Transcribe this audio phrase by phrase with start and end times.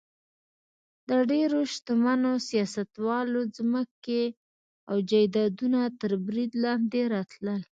[1.09, 4.23] د ډېرو شتمنو سیاستوالو ځمکې
[4.89, 7.61] او جایدادونه تر برید لاندې راتلل.